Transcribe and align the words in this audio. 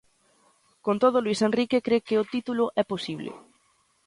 Con 0.85 0.95
todo, 1.03 1.17
Luís 1.25 1.39
Enrique 1.49 1.83
cre 1.87 1.97
que 2.07 2.19
o 2.21 2.27
título 2.33 2.65
é 2.81 2.83
posible. 2.91 3.31